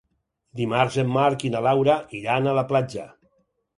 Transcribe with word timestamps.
Dimarts 0.61 0.95
en 1.03 1.11
Marc 1.17 1.45
i 1.49 1.51
na 1.57 1.63
Laura 1.67 1.99
iran 2.21 2.49
a 2.53 2.57
la 2.61 2.65
platja. 2.73 3.07